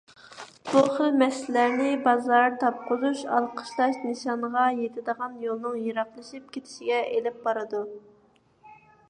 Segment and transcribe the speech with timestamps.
[0.67, 7.85] بۇخىل مەسىلىلەرنى بازار تاپقۇزۇش، ئالقىشلاش نىشانغا يېتىدىغان يولنىڭ يېراقلىشىپ كېتىشىگە ئېلىپ بارىدۇ.